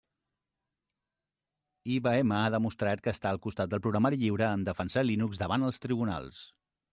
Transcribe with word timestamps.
IBM 1.95 2.33
ha 2.37 2.49
demostrat 2.55 3.03
que 3.09 3.13
està 3.17 3.29
al 3.33 3.41
costat 3.45 3.71
del 3.75 3.83
programari 3.87 4.21
lliure 4.23 4.49
en 4.55 4.65
defensar 4.71 5.05
Linux 5.11 5.43
davant 5.45 5.69
els 5.71 5.81
tribunals. 5.87 6.43